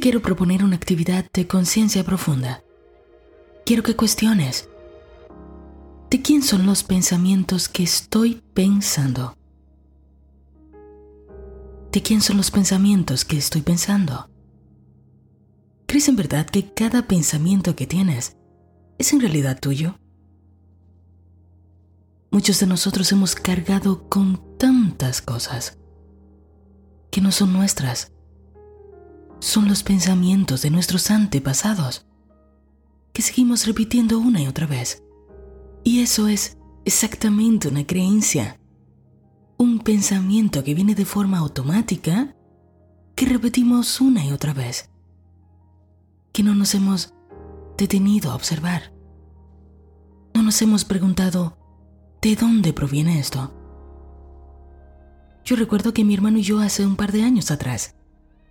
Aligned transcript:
quiero 0.00 0.20
proponer 0.22 0.64
una 0.64 0.76
actividad 0.76 1.30
de 1.32 1.46
conciencia 1.46 2.04
profunda. 2.04 2.62
Quiero 3.64 3.82
que 3.82 3.96
cuestiones. 3.96 4.68
¿De 6.10 6.22
quién 6.22 6.42
son 6.42 6.66
los 6.66 6.84
pensamientos 6.84 7.68
que 7.68 7.82
estoy 7.82 8.42
pensando? 8.54 9.36
¿De 11.92 12.02
quién 12.02 12.20
son 12.20 12.36
los 12.36 12.50
pensamientos 12.50 13.24
que 13.24 13.36
estoy 13.38 13.62
pensando? 13.62 14.28
¿Crees 15.86 16.08
en 16.08 16.16
verdad 16.16 16.46
que 16.46 16.72
cada 16.72 17.08
pensamiento 17.08 17.74
que 17.74 17.86
tienes 17.86 18.36
es 18.98 19.12
en 19.12 19.20
realidad 19.20 19.58
tuyo? 19.58 19.98
Muchos 22.30 22.60
de 22.60 22.66
nosotros 22.66 23.10
hemos 23.12 23.34
cargado 23.34 24.06
con 24.08 24.58
tantas 24.58 25.22
cosas 25.22 25.78
que 27.10 27.22
no 27.22 27.32
son 27.32 27.54
nuestras. 27.54 28.12
Son 29.40 29.68
los 29.68 29.82
pensamientos 29.82 30.62
de 30.62 30.70
nuestros 30.70 31.10
antepasados 31.10 32.06
que 33.12 33.22
seguimos 33.22 33.66
repitiendo 33.66 34.18
una 34.18 34.40
y 34.42 34.46
otra 34.46 34.66
vez. 34.66 35.02
Y 35.84 36.00
eso 36.00 36.28
es 36.28 36.58
exactamente 36.84 37.68
una 37.68 37.86
creencia, 37.86 38.60
un 39.56 39.80
pensamiento 39.80 40.64
que 40.64 40.74
viene 40.74 40.94
de 40.94 41.04
forma 41.04 41.38
automática 41.38 42.36
que 43.14 43.26
repetimos 43.26 44.00
una 44.00 44.24
y 44.24 44.32
otra 44.32 44.52
vez, 44.54 44.90
que 46.32 46.42
no 46.42 46.54
nos 46.54 46.74
hemos 46.74 47.14
detenido 47.76 48.30
a 48.30 48.34
observar. 48.34 48.92
No 50.34 50.42
nos 50.42 50.62
hemos 50.62 50.84
preguntado, 50.84 51.58
¿de 52.22 52.36
dónde 52.36 52.72
proviene 52.72 53.18
esto? 53.18 53.52
Yo 55.44 55.56
recuerdo 55.56 55.94
que 55.94 56.04
mi 56.04 56.14
hermano 56.14 56.38
y 56.38 56.42
yo 56.42 56.60
hace 56.60 56.84
un 56.86 56.96
par 56.96 57.10
de 57.12 57.22
años 57.22 57.50
atrás 57.50 57.97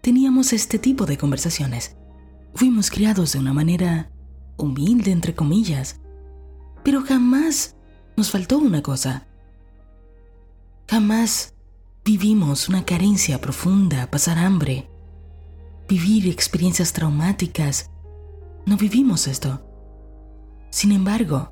teníamos 0.07 0.53
este 0.53 0.79
tipo 0.79 1.05
de 1.05 1.17
conversaciones. 1.17 1.97
Fuimos 2.55 2.89
criados 2.89 3.33
de 3.33 3.39
una 3.39 3.51
manera 3.51 4.09
humilde, 4.55 5.11
entre 5.11 5.35
comillas, 5.35 5.99
pero 6.81 7.01
jamás 7.01 7.75
nos 8.15 8.31
faltó 8.31 8.57
una 8.57 8.81
cosa. 8.81 9.27
Jamás 10.87 11.55
vivimos 12.05 12.69
una 12.69 12.85
carencia 12.85 13.41
profunda, 13.41 14.09
pasar 14.09 14.37
hambre, 14.37 14.89
vivir 15.89 16.29
experiencias 16.29 16.93
traumáticas. 16.93 17.91
No 18.65 18.77
vivimos 18.77 19.27
esto. 19.27 19.61
Sin 20.69 20.93
embargo, 20.93 21.51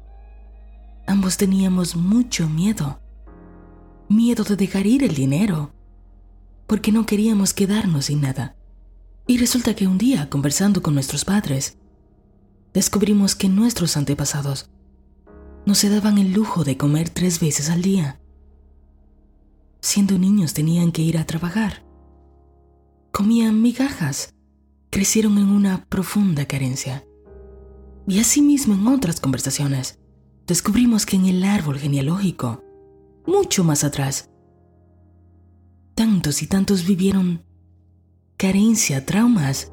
ambos 1.07 1.35
teníamos 1.35 1.97
mucho 1.97 2.47
miedo. 2.47 3.01
Miedo 4.07 4.45
de 4.45 4.55
dejar 4.55 4.87
ir 4.87 5.03
el 5.03 5.13
dinero, 5.13 5.74
porque 6.67 6.91
no 6.91 7.05
queríamos 7.05 7.53
quedarnos 7.53 8.05
sin 8.05 8.21
nada. 8.21 8.55
Y 9.27 9.37
resulta 9.37 9.75
que 9.75 9.87
un 9.87 9.97
día, 9.97 10.29
conversando 10.29 10.81
con 10.81 10.93
nuestros 10.93 11.25
padres, 11.25 11.77
descubrimos 12.73 13.35
que 13.35 13.49
nuestros 13.49 13.97
antepasados 13.97 14.69
no 15.65 15.73
se 15.73 15.89
daban 15.89 16.17
el 16.17 16.31
lujo 16.31 16.63
de 16.63 16.77
comer 16.77 17.09
tres 17.09 17.39
veces 17.39 17.69
al 17.69 17.81
día. 17.81 18.19
Siendo 19.81 20.17
niños 20.17 20.53
tenían 20.53 20.91
que 20.91 21.01
ir 21.01 21.17
a 21.17 21.25
trabajar. 21.25 21.83
Comían 23.11 23.61
migajas. 23.61 24.33
Crecieron 24.91 25.37
en 25.37 25.49
una 25.49 25.85
profunda 25.85 26.45
carencia. 26.45 27.03
Y 28.07 28.19
asimismo 28.19 28.75
en 28.75 28.87
otras 28.87 29.19
conversaciones, 29.19 29.99
descubrimos 30.45 31.05
que 31.05 31.15
en 31.15 31.25
el 31.25 31.43
árbol 31.43 31.79
genealógico, 31.79 32.63
mucho 33.25 33.63
más 33.63 33.83
atrás, 33.83 34.29
tantos 35.95 36.41
y 36.43 36.47
tantos 36.47 36.85
vivieron 36.85 37.43
carencia, 38.37 39.05
traumas, 39.05 39.71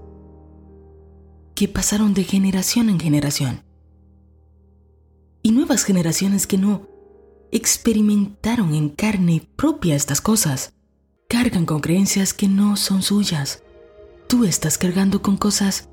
que 1.54 1.68
pasaron 1.68 2.14
de 2.14 2.24
generación 2.24 2.88
en 2.88 2.98
generación 2.98 3.62
y 5.42 5.50
nuevas 5.50 5.84
generaciones 5.84 6.46
que 6.46 6.56
no 6.56 6.88
experimentaron 7.50 8.74
en 8.74 8.88
carne 8.88 9.46
propia 9.56 9.94
estas 9.94 10.20
cosas. 10.20 10.72
Cargan 11.28 11.66
con 11.66 11.80
creencias 11.80 12.32
que 12.32 12.48
no 12.48 12.76
son 12.76 13.02
suyas. 13.02 13.62
Tú 14.28 14.44
estás 14.44 14.78
cargando 14.78 15.20
con 15.20 15.36
cosas 15.36 15.88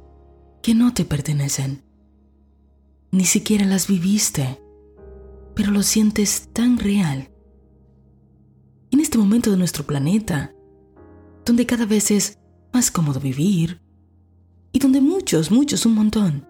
que 0.62 0.76
no 0.76 0.94
te 0.94 1.06
pertenecen. 1.06 1.84
Ni 3.12 3.26
siquiera 3.26 3.66
las 3.66 3.88
viviste, 3.88 4.62
pero 5.56 5.72
lo 5.72 5.82
sientes 5.84 6.50
tan 6.54 6.78
real. 6.78 7.30
Este 9.10 9.18
momento 9.18 9.50
de 9.50 9.58
nuestro 9.58 9.88
planeta, 9.88 10.54
donde 11.44 11.66
cada 11.66 11.88
vez 11.88 12.12
es 12.12 12.38
más 12.72 12.92
cómodo 12.92 13.20
vivir, 13.20 13.82
y 14.72 14.78
donde 14.78 15.02
muchos, 15.02 15.50
muchos, 15.50 15.88
un 15.88 15.96
montón, 15.96 16.48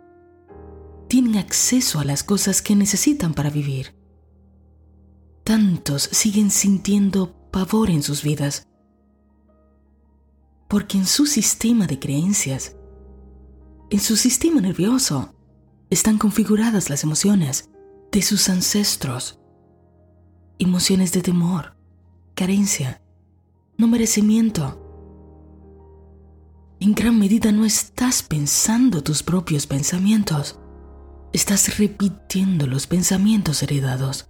tienen 1.07 1.37
acceso 1.37 2.01
a 2.01 2.03
las 2.03 2.21
cosas 2.21 2.61
que 2.61 2.75
necesitan 2.75 3.33
para 3.33 3.49
vivir. 3.49 3.95
Tantos 5.45 6.09
siguen 6.11 6.51
sintiendo 6.51 7.33
pavor 7.49 7.89
en 7.89 8.03
sus 8.03 8.23
vidas, 8.23 8.67
porque 10.67 10.97
en 10.97 11.05
su 11.05 11.27
sistema 11.27 11.87
de 11.87 11.97
creencias, 11.97 12.75
en 13.89 14.01
su 14.01 14.17
sistema 14.17 14.59
nervioso, 14.59 15.33
están 15.89 16.17
configuradas 16.17 16.89
las 16.89 17.05
emociones 17.05 17.69
de 18.11 18.21
sus 18.21 18.49
ancestros, 18.49 19.39
emociones 20.59 21.13
de 21.13 21.21
temor, 21.21 21.78
carencia, 22.39 23.01
no 23.77 23.89
merecimiento. 23.89 24.79
En 26.79 26.95
gran 26.95 27.19
medida 27.19 27.51
no 27.51 27.65
estás 27.65 28.23
pensando 28.23 29.03
tus 29.03 29.23
propios 29.23 29.67
pensamientos, 29.67 30.57
Estás 31.33 31.77
repitiendo 31.77 32.65
los 32.65 32.87
pensamientos 32.87 33.61
heredados. 33.61 34.29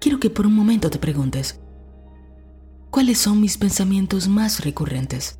Quiero 0.00 0.18
que 0.18 0.28
por 0.28 0.46
un 0.46 0.54
momento 0.54 0.90
te 0.90 0.98
preguntes, 0.98 1.60
¿cuáles 2.90 3.18
son 3.18 3.40
mis 3.40 3.56
pensamientos 3.56 4.26
más 4.28 4.62
recurrentes? 4.62 5.38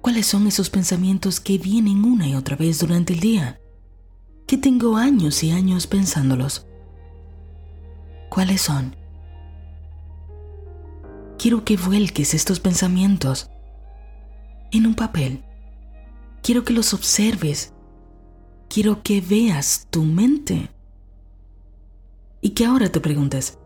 ¿Cuáles 0.00 0.26
son 0.26 0.46
esos 0.46 0.70
pensamientos 0.70 1.40
que 1.40 1.58
vienen 1.58 2.04
una 2.04 2.28
y 2.28 2.36
otra 2.36 2.56
vez 2.56 2.78
durante 2.78 3.12
el 3.12 3.20
día? 3.20 3.60
Que 4.46 4.56
tengo 4.56 4.96
años 4.96 5.42
y 5.42 5.50
años 5.50 5.86
pensándolos. 5.88 6.66
¿Cuáles 8.34 8.62
son? 8.62 8.96
Quiero 11.38 11.64
que 11.64 11.76
vuelques 11.76 12.34
estos 12.34 12.58
pensamientos 12.58 13.48
en 14.72 14.86
un 14.86 14.96
papel. 14.96 15.44
Quiero 16.42 16.64
que 16.64 16.72
los 16.72 16.92
observes 16.94 17.72
quiero 18.68 19.04
que 19.04 19.20
veas 19.20 19.86
tu 19.88 20.02
mente. 20.02 20.68
Y 22.40 22.50
que 22.50 22.66
ahora 22.66 22.90
te 22.90 22.98
preguntes, 22.98 23.56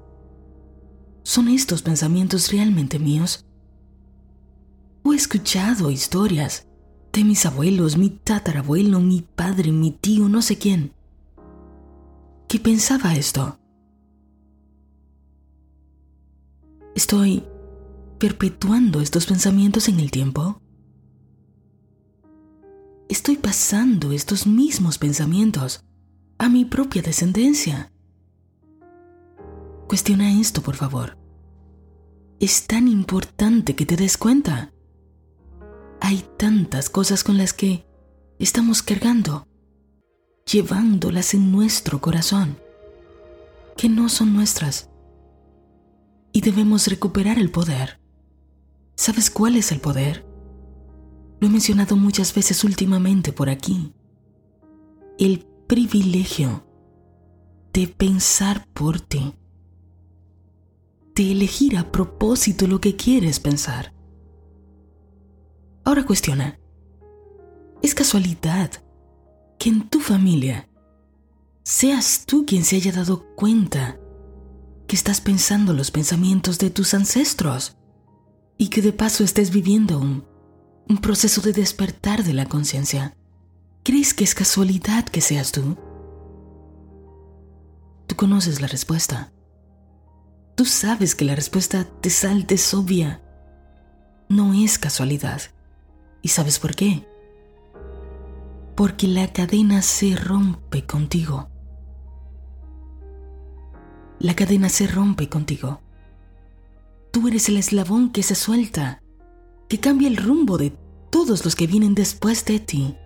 ¿son 1.23 1.49
estos 1.49 1.81
pensamientos 1.81 2.53
realmente 2.53 2.99
míos? 2.99 3.47
¿O 5.03 5.15
he 5.15 5.17
escuchado 5.17 5.91
historias 5.91 6.67
de 7.15 7.25
mis 7.25 7.47
abuelos, 7.47 7.97
mi 7.97 8.11
tatarabuelo, 8.11 9.01
mi 9.01 9.23
padre, 9.23 9.73
mi 9.73 9.93
tío, 9.93 10.29
no 10.29 10.43
sé 10.43 10.59
quién, 10.59 10.93
que 12.49 12.59
pensaba 12.59 13.15
esto? 13.15 13.59
¿Estoy 16.99 17.45
perpetuando 18.19 19.01
estos 19.01 19.27
pensamientos 19.27 19.87
en 19.87 20.01
el 20.01 20.11
tiempo? 20.11 20.61
estoy 23.09 23.37
pasando 23.37 24.11
estos 24.11 24.49
mismos 24.49 24.99
pensamientos 24.99 25.85
a 26.39 26.49
mi 26.49 26.65
propia 26.65 27.01
descendencia. 27.01 27.93
Cuestiona 29.87 30.41
esto, 30.41 30.61
por 30.61 30.75
favor. 30.75 31.17
Es 32.41 32.67
tan 32.67 32.89
importante 32.89 33.77
que 33.77 33.87
te 33.87 33.95
des 33.95 34.19
cuenta. 34.19 34.73
Hay 36.01 36.27
tantas 36.37 36.91
cosas 36.91 37.23
con 37.23 37.39
las 37.39 37.53
que 37.53 37.87
estamos 38.41 38.83
cargando, 38.83 39.47
llevándolas 40.51 41.33
en 41.33 41.53
nuestro 41.53 42.01
corazón, 42.01 42.59
que 43.77 43.89
no 43.89 44.09
son 44.09 44.35
nuestras. 44.35 44.91
Y 46.33 46.41
debemos 46.41 46.87
recuperar 46.87 47.39
el 47.39 47.51
poder. 47.51 48.01
¿Sabes 48.95 49.31
cuál 49.31 49.57
es 49.57 49.73
el 49.73 49.81
poder? 49.81 50.27
Lo 51.41 51.47
he 51.47 51.51
mencionado 51.51 51.97
muchas 51.97 52.35
veces 52.35 52.65
últimamente 52.65 53.33
por 53.33 53.49
aquí. 53.49 53.93
El 55.19 55.47
privilegio 55.67 56.65
de 57.73 57.87
pensar 57.87 58.67
por 58.73 59.01
ti. 59.01 59.35
De 61.15 61.33
elegir 61.33 61.77
a 61.77 61.91
propósito 61.91 62.67
lo 62.67 62.81
que 62.81 62.97
quieres 62.97 63.41
pensar. 63.41 63.95
Ahora 65.85 66.05
cuestiona. 66.05 66.59
¿Es 67.83 67.95
casualidad 67.95 68.71
que 69.59 69.69
en 69.69 69.89
tu 69.89 70.01
familia 70.01 70.69
seas 71.63 72.25
tú 72.27 72.45
quien 72.47 72.65
se 72.65 72.77
haya 72.77 72.93
dado 72.93 73.25
cuenta 73.37 73.99
que 74.89 74.97
estás 74.97 75.21
pensando 75.21 75.73
los 75.73 75.93
pensamientos 75.93 76.59
de 76.59 76.71
tus 76.71 76.95
ancestros 76.95 77.77
y 78.57 78.69
que 78.71 78.83
de 78.83 78.93
paso 78.93 79.23
estés 79.23 79.51
viviendo 79.53 80.01
un 80.01 80.25
un 80.89 80.99
proceso 80.99 81.43
de 81.43 81.53
despertar 81.53 82.25
de 82.25 82.33
la 82.33 82.47
conciencia. 82.47 83.15
¿Crees 83.85 84.15
que 84.15 84.25
es 84.25 84.35
casualidad 84.35 85.05
que 85.05 85.21
seas 85.21 85.53
tú? 85.53 85.77
Tú 88.07 88.17
conoces 88.17 88.61
la 88.61 88.69
respuesta. 88.69 89.33
Tú 90.57 90.65
sabes 90.65 91.15
que 91.15 91.25
la 91.25 91.35
respuesta 91.35 91.85
te 92.01 92.11
salta 92.11 92.55
es 92.55 92.73
obvia. 92.73 93.23
No 94.29 94.55
es 94.55 94.79
casualidad. 94.79 95.43
¿Y 96.23 96.29
sabes 96.29 96.59
por 96.59 96.75
qué? 96.75 97.07
Porque 98.75 99.07
la 99.07 99.33
cadena 99.33 99.83
se 99.83 100.17
rompe 100.17 100.85
contigo. 100.87 101.49
La 104.21 104.35
cadena 104.35 104.69
se 104.69 104.87
rompe 104.87 105.29
contigo. 105.29 105.81
Tú 107.13 107.29
eres 107.29 107.49
el 107.49 107.57
eslabón 107.57 108.11
que 108.11 108.23
se 108.23 108.35
suelta, 108.35 109.01
que 109.69 109.79
cambia 109.79 110.09
el 110.09 110.17
rumbo 110.17 110.59
de 110.59 110.77
todos 111.11 111.45
los 111.45 111.55
que 111.55 111.67
vienen 111.67 111.95
después 111.95 112.45
de 112.45 112.59
ti. 112.59 112.97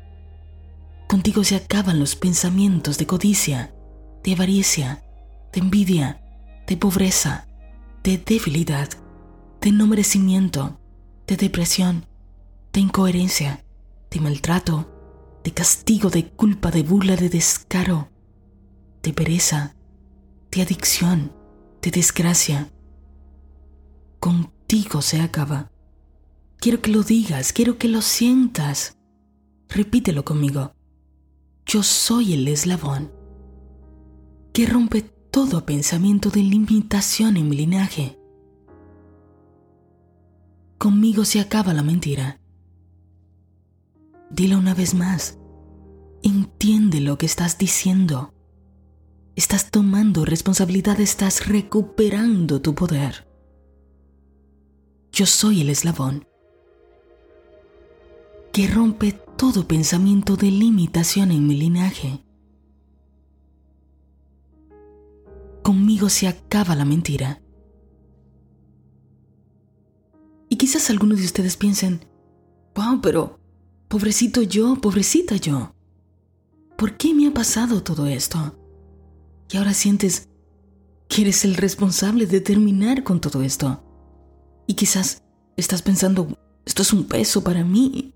Contigo 1.08 1.44
se 1.44 1.56
acaban 1.56 2.00
los 2.00 2.16
pensamientos 2.16 2.96
de 2.96 3.06
codicia, 3.06 3.74
de 4.24 4.32
avaricia, 4.32 5.02
de 5.52 5.60
envidia, 5.60 6.22
de 6.66 6.76
pobreza, 6.78 7.46
de 8.02 8.16
debilidad, 8.16 8.88
de 9.60 9.70
no 9.70 9.86
merecimiento, 9.86 10.80
de 11.26 11.36
depresión, 11.36 12.06
de 12.72 12.80
incoherencia, 12.80 13.64
de 14.10 14.20
maltrato, 14.20 14.88
de 15.44 15.52
castigo, 15.52 16.08
de 16.08 16.30
culpa, 16.30 16.70
de 16.70 16.82
burla, 16.82 17.16
de 17.16 17.28
descaro, 17.28 18.08
de 19.02 19.12
pereza, 19.12 19.74
de 20.52 20.62
adicción, 20.62 21.32
de 21.80 21.90
desgracia. 21.90 22.70
Contigo 24.20 25.02
se 25.02 25.20
acaba. 25.20 25.72
Quiero 26.58 26.80
que 26.80 26.90
lo 26.90 27.02
digas, 27.02 27.52
quiero 27.52 27.78
que 27.78 27.88
lo 27.88 28.02
sientas. 28.02 28.98
Repítelo 29.68 30.24
conmigo. 30.24 30.74
Yo 31.64 31.82
soy 31.82 32.34
el 32.34 32.46
eslabón 32.46 33.10
que 34.52 34.66
rompe 34.66 35.02
todo 35.02 35.64
pensamiento 35.64 36.28
de 36.28 36.42
limitación 36.42 37.38
en 37.38 37.48
mi 37.48 37.56
linaje. 37.56 38.18
Conmigo 40.76 41.24
se 41.24 41.40
acaba 41.40 41.72
la 41.72 41.82
mentira. 41.82 42.38
Dilo 44.30 44.58
una 44.58 44.74
vez 44.74 44.94
más. 44.94 45.38
Entiende 46.22 47.00
lo 47.00 47.16
que 47.16 47.26
estás 47.26 47.56
diciendo. 47.56 48.34
Estás 49.34 49.70
tomando 49.70 50.26
responsabilidad, 50.26 51.00
estás 51.00 51.46
recuperando 51.46 52.60
tu 52.60 52.74
poder. 52.74 53.26
Yo 55.10 55.24
soy 55.24 55.62
el 55.62 55.70
eslabón 55.70 56.26
que 58.52 58.66
rompe 58.66 59.12
todo 59.12 59.66
pensamiento 59.66 60.36
de 60.36 60.50
limitación 60.50 61.30
en 61.30 61.46
mi 61.46 61.56
linaje. 61.56 62.22
Conmigo 65.62 66.10
se 66.10 66.28
acaba 66.28 66.76
la 66.76 66.84
mentira. 66.84 67.40
Y 70.50 70.56
quizás 70.56 70.90
algunos 70.90 71.20
de 71.20 71.24
ustedes 71.24 71.56
piensen, 71.56 72.04
wow, 72.74 73.00
pero 73.00 73.40
pobrecito 73.88 74.42
yo, 74.42 74.76
pobrecita 74.76 75.36
yo. 75.36 75.74
¿Por 76.76 76.98
qué 76.98 77.14
me 77.14 77.28
ha 77.28 77.32
pasado 77.32 77.82
todo 77.82 78.06
esto? 78.06 78.61
Y 79.52 79.58
ahora 79.58 79.74
sientes 79.74 80.28
que 81.08 81.22
eres 81.22 81.44
el 81.44 81.56
responsable 81.56 82.26
de 82.26 82.40
terminar 82.40 83.04
con 83.04 83.20
todo 83.20 83.42
esto. 83.42 83.84
Y 84.66 84.74
quizás 84.74 85.22
estás 85.58 85.82
pensando, 85.82 86.38
esto 86.64 86.80
es 86.80 86.92
un 86.92 87.04
peso 87.04 87.44
para 87.44 87.62
mí. 87.62 88.14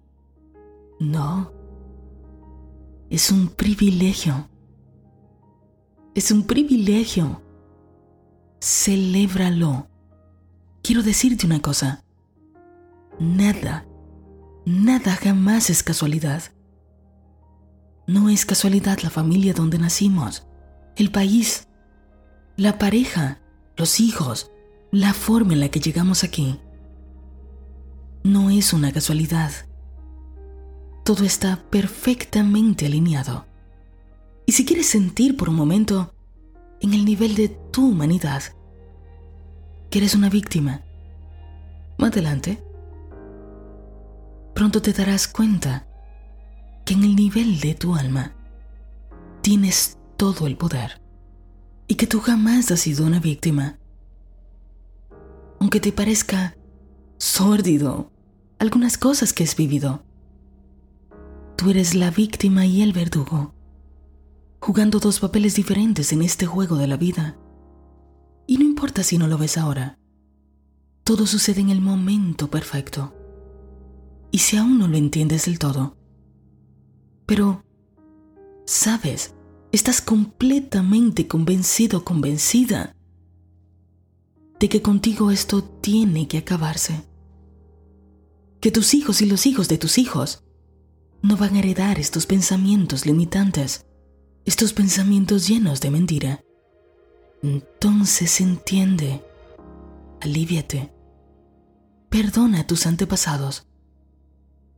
No. 0.99 1.53
Es 3.11 3.31
un 3.31 3.49
privilegio. 3.49 4.49
Es 6.15 6.31
un 6.31 6.45
privilegio. 6.45 7.43
Celébralo. 8.59 9.89
Quiero 10.83 11.03
decirte 11.03 11.45
una 11.45 11.61
cosa. 11.61 12.03
Nada, 13.19 13.87
nada 14.65 15.13
jamás 15.17 15.69
es 15.69 15.83
casualidad. 15.83 16.43
No 18.07 18.31
es 18.31 18.47
casualidad 18.47 19.01
la 19.01 19.11
familia 19.11 19.53
donde 19.53 19.79
nacimos, 19.79 20.47
el 20.97 21.11
país, 21.11 21.69
la 22.57 22.79
pareja, 22.79 23.41
los 23.77 24.01
hijos, 24.01 24.51
la 24.91 25.13
forma 25.13 25.53
en 25.53 25.61
la 25.61 25.69
que 25.69 25.81
llegamos 25.81 26.25
aquí. 26.25 26.59
No 28.25 28.51
es 28.51 28.73
una 28.73 28.93
casualidad. 28.93 29.53
Todo 31.05 31.25
está 31.25 31.63
perfectamente 31.71 32.87
alineado. 32.87 33.47
Y 34.47 34.53
si 34.53 34.65
quieres 34.65 34.87
sentir 34.87 35.37
por 35.37 35.51
un 35.51 35.57
momento 35.57 36.15
en 36.81 36.95
el 36.95 37.05
nivel 37.05 37.35
de 37.35 37.49
tu 37.49 37.91
humanidad, 37.91 38.43
que 39.91 39.99
eres 39.99 40.15
una 40.15 40.31
víctima, 40.31 40.83
más 41.99 42.11
adelante, 42.11 42.63
pronto 44.55 44.81
te 44.81 44.93
darás 44.93 45.29
cuenta 45.29 45.87
que 46.85 46.95
en 46.95 47.05
el 47.05 47.17
nivel 47.17 47.61
de 47.61 47.75
tu 47.75 47.95
alma 47.95 48.35
tienes 49.43 49.99
todo 50.17 50.47
el 50.47 50.57
poder 50.57 51.03
y 51.89 51.95
que 51.95 52.07
tú 52.07 52.21
jamás 52.21 52.71
has 52.71 52.81
sido 52.81 53.07
una 53.07 53.21
víctima. 53.21 53.79
Aunque 55.61 55.81
te 55.81 55.93
parezca 55.93 56.57
sórdido 57.19 58.11
algunas 58.59 58.99
cosas 58.99 59.33
que 59.33 59.45
has 59.45 59.57
vivido, 59.57 60.03
tú 61.57 61.71
eres 61.71 61.95
la 61.95 62.11
víctima 62.11 62.67
y 62.67 62.83
el 62.83 62.93
verdugo 62.93 63.57
jugando 64.67 64.99
dos 64.99 65.21
papeles 65.21 65.55
diferentes 65.55 66.13
en 66.13 66.23
este 66.23 66.45
juego 66.45 66.75
de 66.75 66.89
la 66.89 66.97
vida. 66.97 67.39
Y 68.49 68.59
no 68.59 68.65
importa 68.65 69.05
si 69.05 69.17
no 69.17 69.29
lo 69.29 69.39
ves 69.39 69.59
ahora, 69.59 69.97
todo 71.05 71.25
sucede 71.25 71.61
en 71.61 71.71
el 71.71 71.81
momento 71.81 72.51
perfecto. 72.51 73.15
Y 74.33 74.39
si 74.39 74.57
aún 74.57 74.81
no 74.81 74.89
lo 74.89 74.97
entiendes 74.97 75.45
del 75.45 75.61
todo, 75.61 75.97
pero, 77.27 77.65
sabes, 78.65 79.36
estás 79.77 80.01
completamente 80.01 81.29
convencido, 81.29 82.05
convencida 82.05 82.97
de 84.59 84.69
que 84.69 84.83
contigo 84.83 85.31
esto 85.31 85.63
tiene 85.63 86.29
que 86.29 86.39
acabarse. 86.39 87.05
Que 88.61 88.71
tus 88.71 88.95
hijos 88.95 89.21
y 89.21 89.27
los 89.27 89.47
hijos 89.47 89.69
de 89.69 89.79
tus 89.79 89.99
hijos 89.99 90.43
no 91.23 91.37
van 91.37 91.55
a 91.55 91.59
heredar 91.61 91.99
estos 91.99 92.27
pensamientos 92.27 93.07
limitantes 93.07 93.87
estos 94.47 94.73
pensamientos 94.73 95.49
llenos 95.49 95.81
de 95.81 95.91
mentira, 95.91 96.41
entonces 97.43 98.41
entiende, 98.41 99.21
aliviate, 100.21 100.93
perdona 102.09 102.61
a 102.61 102.67
tus 102.67 102.87
antepasados. 102.87 103.67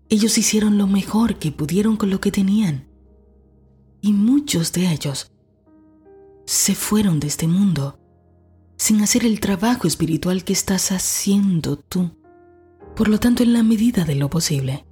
Ellos 0.08 0.38
hicieron 0.38 0.78
lo 0.78 0.86
mejor 0.86 1.38
que 1.38 1.52
pudieron 1.52 1.98
con 1.98 2.08
lo 2.08 2.18
que 2.18 2.32
tenían 2.32 2.87
y 4.00 4.12
muchos 4.12 4.72
de 4.72 4.90
ellos 4.92 5.32
se 6.46 6.74
fueron 6.74 7.20
de 7.20 7.26
este 7.26 7.46
mundo 7.46 7.98
sin 8.76 9.02
hacer 9.02 9.24
el 9.24 9.40
trabajo 9.40 9.86
espiritual 9.86 10.44
que 10.44 10.52
estás 10.52 10.92
haciendo 10.92 11.76
tú. 11.76 12.12
Por 12.94 13.08
lo 13.08 13.18
tanto, 13.18 13.42
en 13.42 13.52
la 13.52 13.62
medida 13.62 14.04
de 14.04 14.14
lo 14.14 14.30
posible, 14.30 14.86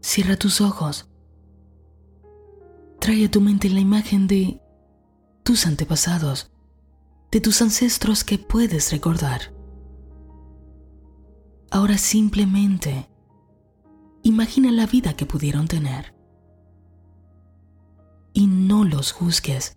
cierra 0.00 0.36
tus 0.36 0.60
ojos 0.60 1.08
Trae 3.06 3.26
a 3.26 3.30
tu 3.30 3.40
mente 3.40 3.68
la 3.70 3.78
imagen 3.78 4.26
de 4.26 4.60
tus 5.44 5.64
antepasados, 5.66 6.50
de 7.30 7.40
tus 7.40 7.62
ancestros 7.62 8.24
que 8.24 8.36
puedes 8.36 8.90
recordar. 8.90 9.54
Ahora 11.70 11.98
simplemente 11.98 13.08
imagina 14.24 14.72
la 14.72 14.86
vida 14.86 15.14
que 15.14 15.24
pudieron 15.24 15.68
tener. 15.68 16.15
Y 18.36 18.46
no 18.46 18.84
los 18.84 19.12
juzgues. 19.12 19.76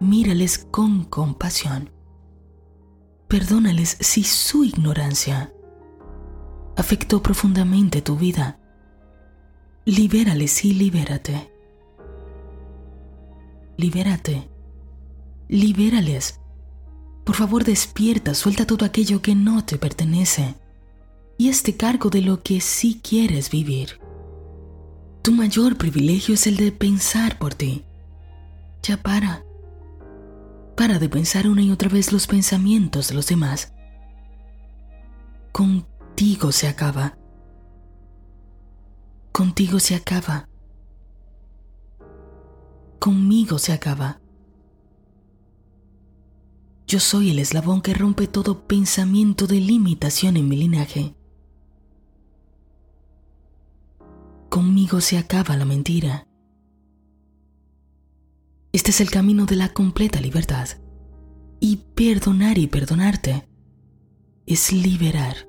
Mírales 0.00 0.58
con 0.58 1.04
compasión. 1.04 1.90
Perdónales 3.28 3.96
si 4.00 4.24
su 4.24 4.64
ignorancia 4.64 5.52
afectó 6.76 7.22
profundamente 7.22 8.02
tu 8.02 8.16
vida. 8.16 8.58
Libérales 9.84 10.64
y 10.64 10.74
libérate 10.74 11.58
libérate. 13.78 14.50
Libérales. 15.48 16.40
Por 17.24 17.36
favor, 17.36 17.64
despierta, 17.64 18.34
suelta 18.34 18.66
todo 18.66 18.84
aquello 18.84 19.22
que 19.22 19.34
no 19.34 19.64
te 19.64 19.78
pertenece 19.78 20.56
y 21.38 21.48
este 21.48 21.76
cargo 21.76 22.10
de 22.10 22.20
lo 22.20 22.42
que 22.42 22.60
sí 22.60 23.00
quieres 23.02 23.50
vivir. 23.50 24.00
Tu 25.28 25.34
mayor 25.34 25.76
privilegio 25.76 26.36
es 26.36 26.46
el 26.46 26.56
de 26.56 26.72
pensar 26.72 27.38
por 27.38 27.52
ti. 27.52 27.84
Ya 28.82 28.96
para. 28.96 29.44
Para 30.74 30.98
de 30.98 31.10
pensar 31.10 31.46
una 31.50 31.60
y 31.60 31.70
otra 31.70 31.90
vez 31.90 32.14
los 32.14 32.26
pensamientos 32.26 33.08
de 33.08 33.14
los 33.14 33.26
demás. 33.26 33.74
Contigo 35.52 36.50
se 36.50 36.66
acaba. 36.66 37.18
Contigo 39.30 39.78
se 39.80 39.96
acaba. 39.96 40.48
Conmigo 42.98 43.58
se 43.58 43.74
acaba. 43.74 44.22
Yo 46.86 47.00
soy 47.00 47.32
el 47.32 47.38
eslabón 47.38 47.82
que 47.82 47.92
rompe 47.92 48.28
todo 48.28 48.66
pensamiento 48.66 49.46
de 49.46 49.60
limitación 49.60 50.38
en 50.38 50.48
mi 50.48 50.56
linaje. 50.56 51.17
Conmigo 54.48 55.02
se 55.02 55.18
acaba 55.18 55.56
la 55.56 55.66
mentira. 55.66 56.26
Este 58.72 58.90
es 58.90 59.00
el 59.00 59.10
camino 59.10 59.44
de 59.44 59.56
la 59.56 59.72
completa 59.74 60.20
libertad. 60.20 60.68
Y 61.60 61.76
perdonar 61.94 62.56
y 62.56 62.66
perdonarte 62.66 63.46
es 64.46 64.72
liberar. 64.72 65.48